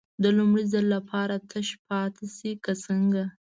[0.23, 3.23] د لومړي ځل لپاره تش پاتې شي که څنګه.